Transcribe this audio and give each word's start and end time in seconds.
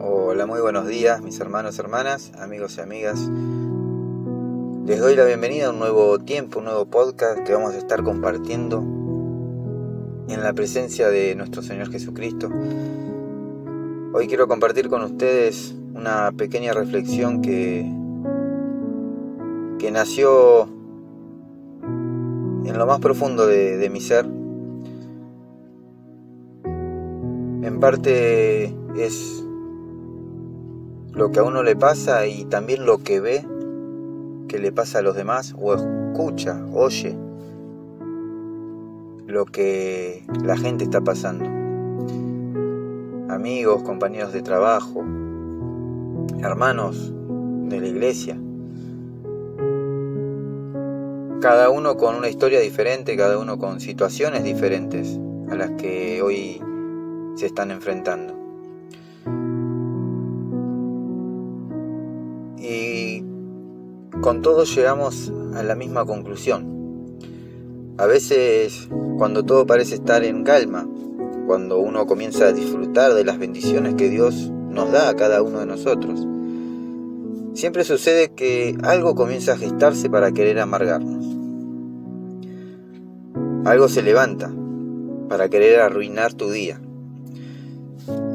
Hola, 0.00 0.46
muy 0.46 0.60
buenos 0.60 0.88
días 0.88 1.22
mis 1.22 1.38
hermanos, 1.38 1.78
hermanas, 1.78 2.32
amigos 2.40 2.76
y 2.78 2.80
amigas. 2.80 3.30
Les 4.84 4.98
doy 4.98 5.14
la 5.14 5.24
bienvenida 5.24 5.66
a 5.66 5.70
un 5.70 5.78
nuevo 5.78 6.18
tiempo, 6.18 6.58
un 6.58 6.64
nuevo 6.64 6.86
podcast 6.86 7.44
que 7.44 7.52
vamos 7.52 7.74
a 7.74 7.78
estar 7.78 8.02
compartiendo 8.02 8.78
en 10.28 10.42
la 10.42 10.52
presencia 10.54 11.08
de 11.08 11.36
nuestro 11.36 11.62
Señor 11.62 11.92
Jesucristo. 11.92 12.50
Hoy 14.12 14.26
quiero 14.26 14.48
compartir 14.48 14.88
con 14.88 15.02
ustedes 15.02 15.74
una 15.96 16.32
pequeña 16.32 16.72
reflexión 16.72 17.40
que, 17.42 17.90
que 19.78 19.90
nació 19.90 20.68
en 22.64 22.78
lo 22.78 22.86
más 22.86 23.00
profundo 23.00 23.46
de, 23.46 23.76
de 23.76 23.90
mi 23.90 24.00
ser. 24.00 24.26
En 26.64 27.80
parte 27.80 28.74
es 28.96 29.44
lo 31.12 31.30
que 31.30 31.40
a 31.40 31.42
uno 31.42 31.62
le 31.62 31.76
pasa 31.76 32.26
y 32.26 32.44
también 32.44 32.84
lo 32.84 32.98
que 32.98 33.20
ve 33.20 33.46
que 34.48 34.58
le 34.58 34.72
pasa 34.72 34.98
a 34.98 35.02
los 35.02 35.16
demás 35.16 35.54
o 35.58 35.74
escucha, 35.74 36.64
oye 36.72 37.16
lo 39.26 39.44
que 39.44 40.24
la 40.44 40.56
gente 40.56 40.84
está 40.84 41.00
pasando. 41.00 41.44
Amigos, 43.28 43.82
compañeros 43.82 44.32
de 44.32 44.40
trabajo, 44.40 45.04
hermanos 46.42 47.12
de 47.68 47.80
la 47.80 47.86
iglesia. 47.86 48.38
Cada 51.40 51.70
uno 51.70 51.96
con 51.96 52.16
una 52.16 52.28
historia 52.28 52.60
diferente, 52.60 53.16
cada 53.16 53.38
uno 53.38 53.58
con 53.58 53.80
situaciones 53.80 54.44
diferentes 54.44 55.18
a 55.50 55.54
las 55.54 55.70
que 55.72 56.22
hoy 56.22 56.60
se 57.36 57.46
están 57.46 57.70
enfrentando. 57.70 58.36
con 64.26 64.42
todo 64.42 64.64
llegamos 64.64 65.32
a 65.54 65.62
la 65.62 65.76
misma 65.76 66.04
conclusión. 66.04 67.16
A 67.96 68.06
veces, 68.06 68.88
cuando 69.18 69.44
todo 69.44 69.66
parece 69.66 69.94
estar 69.94 70.24
en 70.24 70.42
calma, 70.42 70.88
cuando 71.46 71.78
uno 71.78 72.06
comienza 72.06 72.46
a 72.46 72.52
disfrutar 72.52 73.14
de 73.14 73.24
las 73.24 73.38
bendiciones 73.38 73.94
que 73.94 74.08
Dios 74.08 74.50
nos 74.76 74.92
da 74.92 75.08
a 75.08 75.16
cada 75.16 75.42
uno 75.42 75.60
de 75.60 75.66
nosotros, 75.66 76.20
siempre 77.54 77.82
sucede 77.82 78.28
que 78.28 78.76
algo 78.82 79.14
comienza 79.14 79.54
a 79.54 79.56
gestarse 79.56 80.10
para 80.10 80.32
querer 80.32 80.60
amargarnos. 80.60 81.24
Algo 83.64 83.88
se 83.88 84.02
levanta 84.02 84.52
para 85.30 85.48
querer 85.48 85.80
arruinar 85.80 86.34
tu 86.34 86.50
día. 86.50 86.78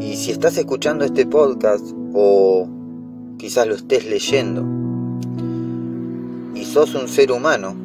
Y 0.01 0.15
si 0.15 0.31
estás 0.31 0.57
escuchando 0.57 1.05
este 1.05 1.27
podcast 1.27 1.85
o 2.13 2.67
quizás 3.37 3.67
lo 3.67 3.75
estés 3.75 4.05
leyendo, 4.09 4.65
y 6.55 6.65
sos 6.65 6.95
un 6.95 7.07
ser 7.07 7.31
humano, 7.31 7.75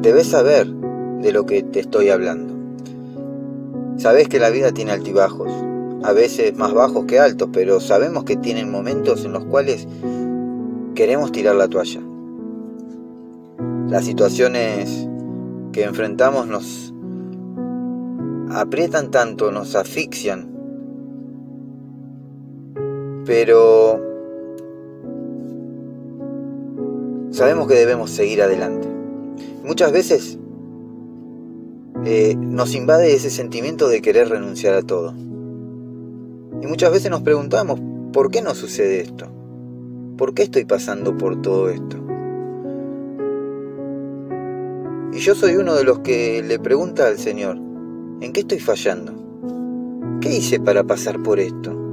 debes 0.00 0.28
saber 0.28 0.68
de 0.68 1.32
lo 1.32 1.44
que 1.44 1.64
te 1.64 1.80
estoy 1.80 2.08
hablando. 2.08 2.54
Sabes 3.98 4.28
que 4.28 4.38
la 4.38 4.50
vida 4.50 4.70
tiene 4.72 4.92
altibajos, 4.92 5.50
a 6.02 6.12
veces 6.12 6.56
más 6.56 6.72
bajos 6.72 7.06
que 7.06 7.18
altos, 7.18 7.48
pero 7.52 7.80
sabemos 7.80 8.24
que 8.24 8.36
tienen 8.36 8.70
momentos 8.70 9.24
en 9.24 9.32
los 9.32 9.44
cuales 9.44 9.86
queremos 10.94 11.32
tirar 11.32 11.56
la 11.56 11.68
toalla. 11.68 12.00
Las 13.88 14.04
situaciones 14.04 15.08
que 15.72 15.84
enfrentamos 15.84 16.46
nos 16.46 16.92
aprietan 18.50 19.10
tanto, 19.10 19.52
nos 19.52 19.74
asfixian, 19.74 20.50
pero 23.24 24.00
sabemos 27.30 27.68
que 27.68 27.74
debemos 27.74 28.10
seguir 28.10 28.42
adelante. 28.42 28.88
Muchas 29.64 29.92
veces 29.92 30.38
eh, 32.04 32.36
nos 32.36 32.74
invade 32.74 33.14
ese 33.14 33.30
sentimiento 33.30 33.88
de 33.88 34.00
querer 34.00 34.28
renunciar 34.28 34.74
a 34.74 34.82
todo. 34.82 35.12
Y 36.62 36.66
muchas 36.66 36.92
veces 36.92 37.10
nos 37.10 37.22
preguntamos, 37.22 37.80
¿por 38.12 38.30
qué 38.30 38.42
no 38.42 38.54
sucede 38.54 39.00
esto? 39.00 39.28
¿Por 40.16 40.34
qué 40.34 40.44
estoy 40.44 40.64
pasando 40.64 41.16
por 41.16 41.42
todo 41.42 41.68
esto? 41.68 41.98
Y 45.12 45.18
yo 45.18 45.34
soy 45.34 45.56
uno 45.56 45.74
de 45.74 45.84
los 45.84 46.00
que 46.00 46.42
le 46.42 46.58
pregunta 46.58 47.06
al 47.06 47.18
Señor, 47.18 47.56
¿en 47.56 48.32
qué 48.32 48.40
estoy 48.40 48.58
fallando? 48.58 49.12
¿Qué 50.20 50.34
hice 50.34 50.58
para 50.60 50.84
pasar 50.84 51.22
por 51.22 51.38
esto? 51.38 51.86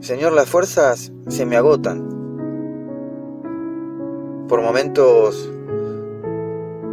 Señor, 0.00 0.32
las 0.32 0.48
fuerzas 0.48 1.12
se 1.26 1.44
me 1.44 1.56
agotan. 1.56 2.08
Por 4.48 4.62
momentos 4.62 5.50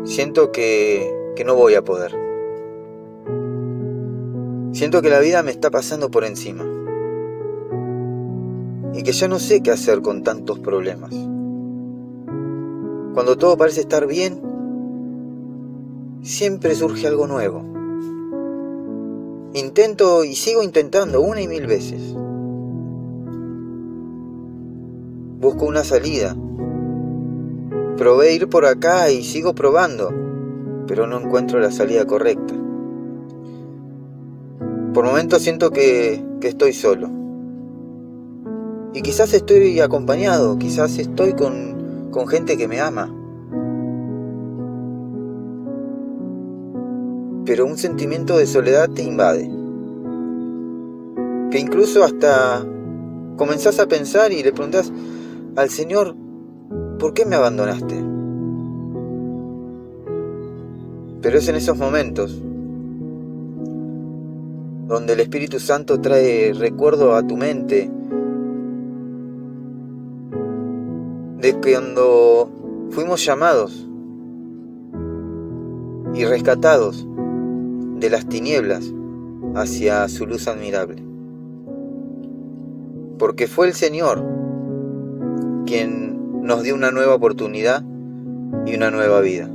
siento 0.04 0.52
que, 0.52 1.15
que 1.35 1.44
no 1.44 1.56
voy 1.56 1.75
a 1.75 1.84
poder. 1.84 2.12
Siento 4.72 5.01
que 5.01 5.09
la 5.09 5.19
vida 5.19 5.44
me 5.44 5.51
está 5.51 5.69
pasando 5.69 6.09
por 6.09 6.25
encima. 6.25 6.66
Y 8.94 9.03
que 9.03 9.12
ya 9.12 9.28
no 9.28 9.40
sé 9.40 9.62
qué 9.62 9.72
hacer 9.72 10.01
con 10.01 10.23
tantos 10.23 10.59
problemas. 10.59 11.12
Cuando 13.13 13.38
todo 13.38 13.57
parece 13.57 13.81
estar 13.81 14.07
bien, 14.07 14.41
siempre 16.22 16.75
surge 16.75 17.07
algo 17.07 17.28
nuevo. 17.28 17.63
Intento 19.53 20.25
y 20.25 20.35
sigo 20.35 20.63
intentando 20.63 21.22
una 21.22 21.40
y 21.41 21.47
mil 21.47 21.67
veces. 21.67 22.13
Busco 25.40 25.66
una 25.66 25.84
salida. 25.85 26.35
Probé 27.96 28.34
ir 28.34 28.50
por 28.50 28.66
acá 28.66 29.09
y 29.12 29.23
sigo 29.23 29.56
probando, 29.56 30.12
pero 30.88 31.07
no 31.07 31.19
encuentro 31.19 31.59
la 31.59 31.72
salida 31.72 32.06
correcta. 32.06 32.53
Por 34.94 35.06
momentos 35.06 35.41
siento 35.41 35.72
que, 35.72 36.23
que 36.40 36.47
estoy 36.47 36.73
solo. 36.73 37.09
Y 38.94 39.01
quizás 39.01 39.34
estoy 39.34 39.81
acompañado, 39.81 40.57
quizás 40.57 40.97
estoy 40.97 41.34
con, 41.34 42.09
con 42.12 42.28
gente 42.28 42.56
que 42.56 42.69
me 42.69 42.79
ama. 42.79 43.13
Pero 47.46 47.66
un 47.66 47.78
sentimiento 47.78 48.38
de 48.38 48.46
soledad 48.46 48.90
te 48.90 49.03
invade. 49.03 49.52
Que 51.52 51.59
incluso 51.59 52.06
hasta 52.06 52.66
comenzás 53.35 53.79
a 53.79 53.88
pensar 53.88 54.31
y 54.31 54.44
le 54.44 54.53
preguntás, 54.53 54.94
al 55.57 55.69
Señor, 55.69 56.16
¿por 56.97 57.13
qué 57.13 57.25
me 57.25 57.35
abandonaste? 57.35 58.05
Pero 61.25 61.40
es 61.40 61.47
en 61.47 61.56
esos 61.56 61.75
momentos 61.75 62.40
donde 64.88 65.13
el 65.13 65.19
Espíritu 65.22 65.59
Santo 65.59 66.00
trae 66.00 66.53
recuerdo 66.53 67.16
a 67.16 67.25
tu 67.25 67.36
mente 67.36 67.90
de 71.40 71.53
cuando 71.56 72.47
fuimos 72.91 73.25
llamados 73.25 73.90
y 76.14 76.25
rescatados 76.25 77.08
de 77.96 78.09
las 78.12 78.30
tinieblas 78.30 78.94
hacia 79.55 80.08
su 80.08 80.28
luz 80.28 80.47
admirable. 80.47 81.03
Porque 83.17 83.47
fue 83.47 83.66
el 83.66 83.73
Señor 83.73 84.23
quien 85.66 86.44
nos 86.44 86.61
dio 86.61 86.76
una 86.76 86.91
nueva 86.91 87.16
oportunidad 87.16 87.84
y 88.67 88.76
una 88.76 88.91
nueva 88.91 89.22
vida. 89.22 89.50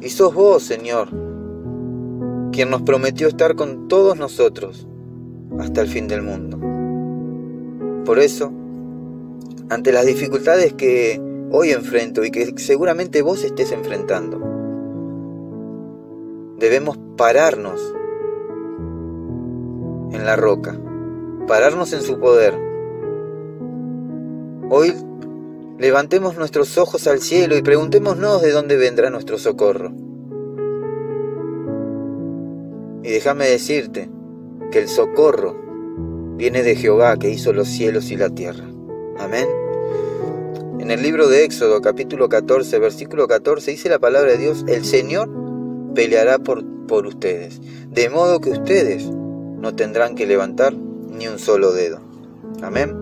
Y 0.00 0.08
sos 0.08 0.34
vos, 0.34 0.62
Señor, 0.62 1.08
quien 2.52 2.70
nos 2.70 2.82
prometió 2.82 3.28
estar 3.28 3.54
con 3.54 3.88
todos 3.88 4.16
nosotros 4.18 4.88
hasta 5.58 5.80
el 5.80 5.88
fin 5.88 6.08
del 6.08 6.22
mundo. 6.22 6.58
Por 8.04 8.18
eso, 8.18 8.52
ante 9.68 9.92
las 9.92 10.06
dificultades 10.06 10.72
que 10.72 11.20
hoy 11.52 11.70
enfrento 11.70 12.24
y 12.24 12.30
que 12.30 12.54
seguramente 12.56 13.22
vos 13.22 13.44
estés 13.44 13.72
enfrentando, 13.72 14.38
debemos 16.58 16.98
pararnos 17.16 17.94
en 20.12 20.24
la 20.24 20.36
roca, 20.36 20.78
pararnos 21.46 21.92
en 21.92 22.02
su 22.02 22.18
poder 22.18 22.70
Hoy 24.72 24.94
levantemos 25.80 26.36
nuestros 26.36 26.76
ojos 26.76 27.06
al 27.06 27.20
cielo 27.20 27.56
y 27.56 27.62
preguntémonos 27.62 28.42
de 28.42 28.52
dónde 28.52 28.76
vendrá 28.76 29.08
nuestro 29.08 29.38
socorro. 29.38 29.92
Y 33.02 33.08
déjame 33.08 33.48
decirte 33.48 34.10
que 34.70 34.78
el 34.78 34.88
socorro 34.88 35.56
viene 36.36 36.62
de 36.62 36.76
Jehová 36.76 37.16
que 37.16 37.30
hizo 37.30 37.54
los 37.54 37.66
cielos 37.66 38.10
y 38.10 38.18
la 38.18 38.28
tierra. 38.28 38.64
Amén. 39.18 39.48
En 40.78 40.90
el 40.90 41.02
libro 41.02 41.28
de 41.28 41.44
Éxodo 41.44 41.80
capítulo 41.80 42.28
14, 42.28 42.78
versículo 42.78 43.26
14 43.26 43.70
dice 43.70 43.88
la 43.88 43.98
palabra 43.98 44.32
de 44.32 44.38
Dios, 44.38 44.66
el 44.68 44.84
Señor 44.84 45.30
peleará 45.94 46.38
por, 46.38 46.62
por 46.86 47.06
ustedes, 47.06 47.58
de 47.88 48.10
modo 48.10 48.40
que 48.40 48.50
ustedes 48.50 49.10
no 49.10 49.74
tendrán 49.74 50.14
que 50.14 50.26
levantar 50.26 50.74
ni 50.74 51.26
un 51.26 51.38
solo 51.38 51.72
dedo. 51.72 52.00
Amén. 52.60 52.94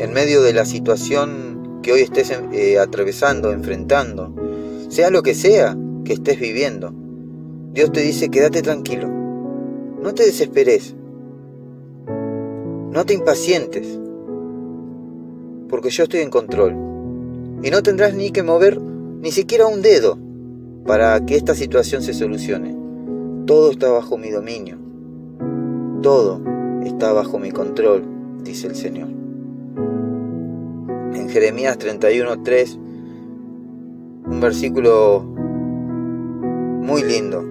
En 0.00 0.12
medio 0.12 0.42
de 0.42 0.52
la 0.52 0.64
situación 0.64 1.43
que 1.84 1.92
hoy 1.92 2.00
estés 2.00 2.32
eh, 2.52 2.78
atravesando, 2.78 3.52
enfrentando, 3.52 4.34
sea 4.88 5.10
lo 5.10 5.22
que 5.22 5.34
sea 5.34 5.76
que 6.04 6.14
estés 6.14 6.40
viviendo, 6.40 6.92
Dios 7.74 7.92
te 7.92 8.00
dice, 8.00 8.30
quédate 8.30 8.62
tranquilo, 8.62 9.08
no 10.02 10.14
te 10.14 10.24
desesperes, 10.24 10.96
no 12.90 13.04
te 13.04 13.12
impacientes, 13.12 14.00
porque 15.68 15.90
yo 15.90 16.04
estoy 16.04 16.20
en 16.20 16.30
control. 16.30 16.74
Y 17.62 17.70
no 17.70 17.82
tendrás 17.82 18.14
ni 18.14 18.30
que 18.30 18.42
mover 18.42 18.80
ni 18.80 19.30
siquiera 19.30 19.66
un 19.66 19.82
dedo 19.82 20.18
para 20.86 21.24
que 21.24 21.36
esta 21.36 21.54
situación 21.54 22.02
se 22.02 22.14
solucione. 22.14 22.76
Todo 23.46 23.70
está 23.70 23.90
bajo 23.90 24.16
mi 24.16 24.30
dominio. 24.30 24.78
Todo 26.02 26.40
está 26.84 27.12
bajo 27.12 27.38
mi 27.38 27.50
control, 27.50 28.04
dice 28.42 28.68
el 28.68 28.76
Señor. 28.76 29.23
Jeremías 31.34 31.76
31.3, 31.80 32.78
un 34.26 34.40
versículo 34.40 35.20
muy 35.20 37.02
lindo, 37.02 37.42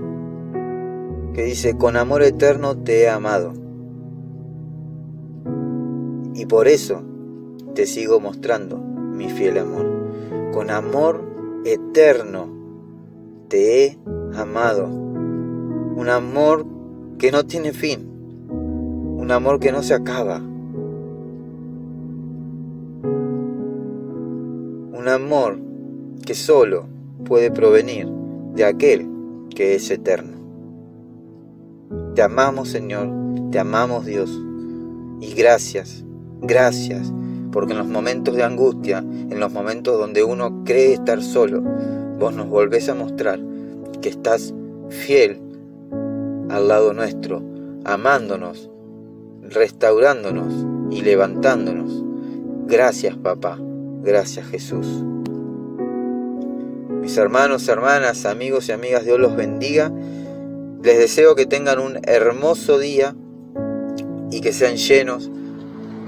que 1.34 1.44
dice, 1.44 1.76
con 1.76 1.98
amor 1.98 2.24
eterno 2.24 2.78
te 2.78 3.02
he 3.02 3.10
amado. 3.10 3.52
Y 6.34 6.46
por 6.46 6.70
eso 6.70 7.04
te 7.76 7.86
sigo 7.86 8.22
mostrando 8.22 8.78
mi 8.78 9.28
fiel 9.28 9.58
amor. 9.58 9.92
Con 10.54 10.70
amor 10.70 11.22
eterno 11.66 12.48
te 13.50 13.84
he 13.84 14.00
amado. 14.34 14.88
Un 14.88 16.08
amor 16.08 16.66
que 17.18 17.34
no 17.34 17.46
tiene 17.46 17.74
fin. 17.74 18.08
Un 18.48 19.30
amor 19.30 19.60
que 19.60 19.74
no 19.74 19.84
se 19.84 19.94
acaba. 19.94 20.42
Un 25.04 25.10
amor 25.10 25.60
que 26.26 26.34
solo 26.34 26.86
puede 27.26 27.52
provenir 27.52 28.08
de 28.56 28.64
aquel 28.64 29.06
que 29.54 29.76
es 29.76 29.92
eterno. 29.92 30.38
Te 32.16 32.22
amamos 32.22 32.70
Señor, 32.70 33.10
te 33.52 33.60
amamos 33.60 34.06
Dios. 34.06 34.32
Y 35.20 35.34
gracias, 35.34 36.06
gracias, 36.42 37.12
porque 37.52 37.74
en 37.74 37.80
los 37.80 37.88
momentos 37.90 38.34
de 38.38 38.44
angustia, 38.44 39.00
en 39.00 39.42
los 39.42 39.52
momentos 39.52 40.00
donde 40.00 40.24
uno 40.24 40.64
cree 40.64 40.94
estar 40.94 41.22
solo, 41.22 41.62
vos 42.18 42.34
nos 42.34 42.48
volvés 42.48 42.88
a 42.88 42.96
mostrar 42.96 43.42
que 44.02 44.08
estás 44.08 44.54
fiel 44.88 45.42
al 46.48 46.70
lado 46.70 46.94
nuestro, 46.94 47.44
amándonos, 47.84 48.72
restaurándonos 49.42 50.66
y 50.92 51.02
levantándonos. 51.02 52.06
Gracias 52.68 53.18
papá, 53.18 53.60
gracias 54.04 54.48
Jesús. 54.48 54.86
Mis 57.02 57.18
hermanos, 57.18 57.68
hermanas, 57.68 58.26
amigos 58.26 58.70
y 58.70 58.72
amigas, 58.72 59.04
Dios 59.04 59.20
los 59.20 59.36
bendiga. 59.36 59.92
Les 60.82 60.98
deseo 60.98 61.36
que 61.36 61.46
tengan 61.46 61.80
un 61.80 62.00
hermoso 62.04 62.80
día 62.80 63.16
y 64.32 64.42
que 64.42 64.54
sean 64.54 64.78
llenos 64.78 65.30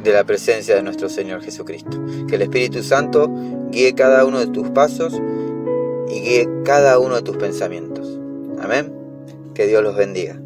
de 0.03 0.13
la 0.13 0.23
presencia 0.23 0.75
de 0.75 0.83
nuestro 0.83 1.09
Señor 1.09 1.41
Jesucristo. 1.41 2.01
Que 2.27 2.35
el 2.35 2.43
Espíritu 2.43 2.81
Santo 2.83 3.29
guíe 3.71 3.93
cada 3.93 4.25
uno 4.25 4.39
de 4.39 4.47
tus 4.47 4.69
pasos 4.69 5.21
y 6.09 6.21
guíe 6.21 6.49
cada 6.63 6.99
uno 6.99 7.15
de 7.15 7.23
tus 7.23 7.37
pensamientos. 7.37 8.19
Amén. 8.61 8.93
Que 9.53 9.67
Dios 9.67 9.83
los 9.83 9.95
bendiga. 9.95 10.39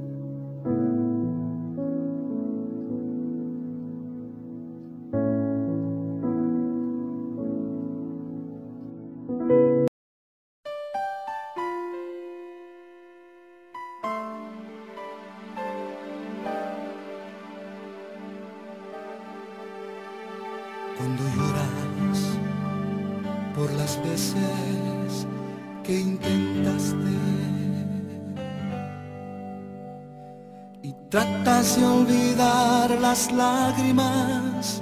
Y 30.81 30.93
tratas 31.09 31.77
de 31.77 31.85
olvidar 31.85 32.91
las 33.01 33.31
lágrimas 33.31 34.81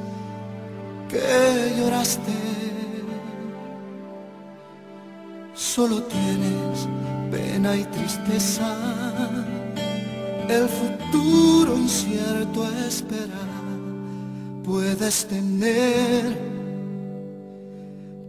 que 1.09 1.75
lloraste, 1.77 2.33
solo 5.53 6.03
tienes 6.03 6.87
pena 7.31 7.75
y 7.75 7.83
tristeza, 7.85 8.75
el 10.47 10.67
futuro 10.69 11.77
incierto 11.77 12.69
espera 12.87 13.47
puedes 14.67 15.25
tener 15.27 16.37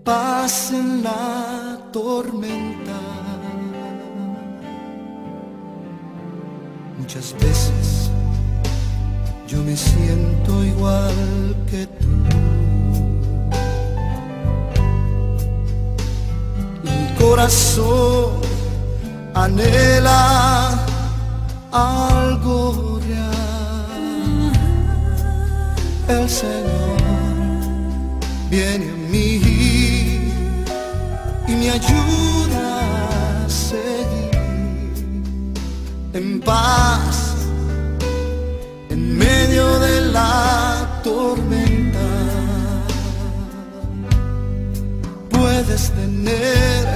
paz 0.05 0.73
en 0.73 1.03
la 1.03 1.79
tormenta. 1.93 3.18
Muchas 7.09 7.33
veces. 7.41 8.11
Yo 9.49 9.63
me 9.63 9.75
siento 9.75 10.63
igual 10.63 11.57
que 11.71 11.87
tú. 11.87 12.07
Mi 16.85 17.15
corazón 17.19 18.43
anhela 19.33 20.85
algo 21.73 23.01
real. 23.01 24.53
El 26.09 26.29
Señor 26.29 26.99
viene 28.51 28.85
a 28.85 28.97
mí 29.11 29.41
y 31.49 31.53
me 31.53 31.71
ayuda 31.71 33.47
a 33.47 33.49
seguir 33.49 34.29
en 36.13 36.41
paz 36.43 36.88
Puedes 46.29 46.41
tener. 46.41 46.87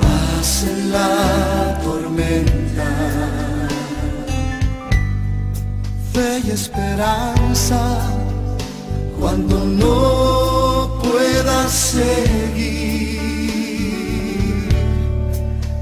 Paz 0.00 0.64
en 0.64 0.92
la 0.92 1.78
tormenta. 1.82 2.90
Fe 6.12 6.42
y 6.44 6.50
esperanza. 6.50 8.00
Cuando 9.18 9.56
no 9.64 10.98
puedas 11.02 11.70
seguir, 11.70 13.20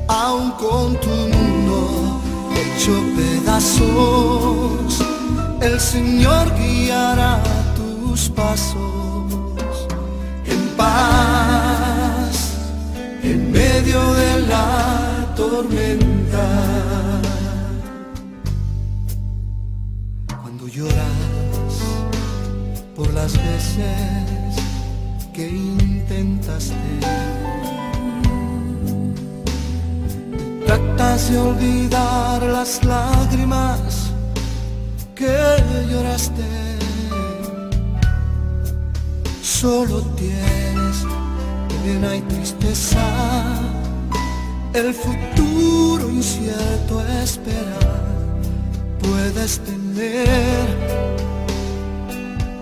aun 0.08 0.50
con 0.52 0.96
tu 1.00 1.08
mundo 1.08 2.20
hecho 2.56 2.92
pedazos, 3.16 5.02
el 5.60 5.78
Señor 5.80 6.52
guiará 6.58 7.40
tus 7.76 8.28
pasos 8.28 9.07
en 13.30 13.52
medio 13.52 14.12
de 14.14 14.40
la 14.46 15.34
tormenta. 15.36 16.18
lloras 20.78 21.74
por 22.94 23.12
las 23.14 23.32
veces 23.32 24.56
que 25.32 25.48
intentaste. 25.48 26.74
Tratas 30.66 31.30
de 31.30 31.38
olvidar 31.38 32.42
las 32.42 32.84
lágrimas 32.84 34.12
que 35.14 35.34
lloraste. 35.90 36.48
Solo 39.42 40.02
tienes 40.16 40.96
pena 41.88 42.16
y 42.16 42.20
tristeza, 42.22 43.06
el 44.74 44.92
futuro 44.92 46.10
incierto 46.10 47.00
esperar, 47.22 48.04
puedes 49.00 49.58
tener 49.60 50.66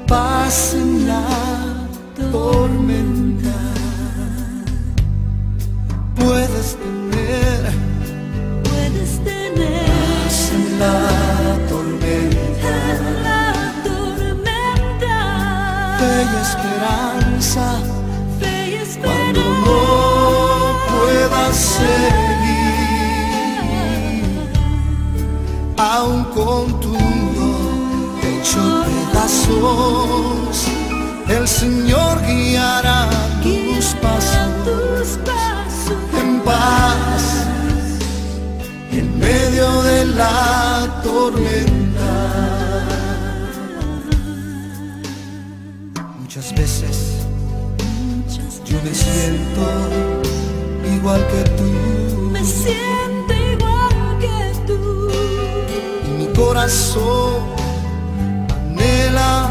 paz 0.06 0.74
en 0.74 1.08
la 1.08 1.26
tormenta, 2.30 3.58
puedes 6.14 6.76
tener, 6.84 7.60
puedes 8.68 9.10
tener 9.24 9.86
paz 10.22 10.52
en 10.58 10.78
la 10.78 10.98
tormenta, 11.68 12.72
en 12.94 13.22
la 13.28 13.42
tormenta. 13.88 15.18
Fe 15.98 16.14
y 16.32 16.36
esperanza 16.46 17.95
seguir, 21.78 23.56
aún 25.76 26.24
con 26.36 26.80
tu 26.80 26.88
mundo 26.88 28.18
hecho 28.22 28.84
pedazos, 28.86 30.56
el 31.28 31.46
Señor 31.46 32.14
guiará 32.26 33.08
tus 33.42 33.94
pasos 34.02 35.18
en 36.20 36.40
paz 36.40 37.22
en 38.92 39.18
medio 39.18 39.82
de 39.82 40.04
la 40.06 41.00
tormenta. 41.02 42.14
Muchas 46.20 46.54
veces 46.54 46.96
yo 48.66 48.76
me 48.84 48.94
siento 48.94 49.62
igual 50.96 51.22
que 51.28 51.42
tú. 51.56 51.64
me 52.32 52.42
siento 52.44 53.32
igual 53.54 54.18
que 54.20 54.38
tú 54.66 55.08
y 56.06 56.08
mi 56.18 56.26
corazón 56.32 57.34
anhela 58.56 59.50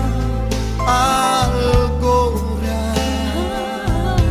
algo 0.87 2.57
real. 2.61 4.23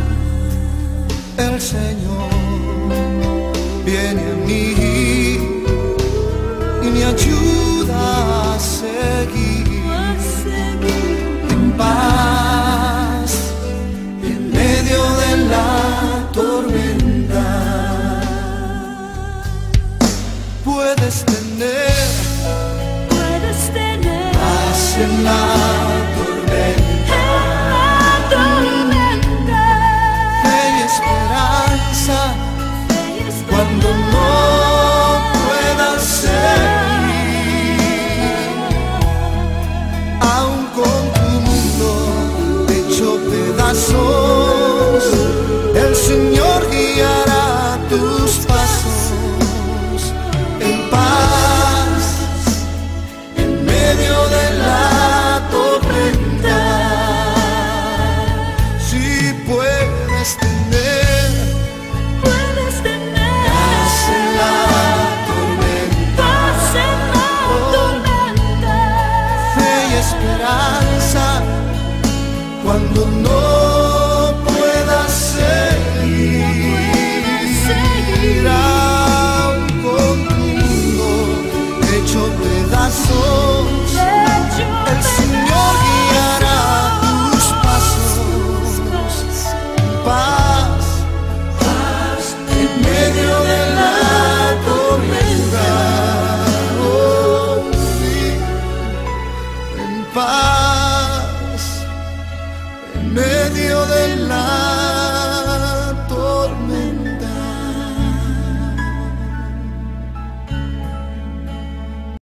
El 1.38 1.60
Señor 1.60 2.03
tormenta. 21.04 21.24
Puedes 21.24 21.24
tener 21.26 21.93